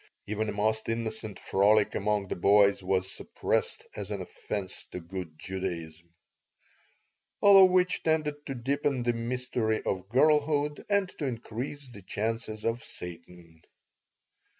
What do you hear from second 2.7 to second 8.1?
was suppressed as an offense to good Judaism All of which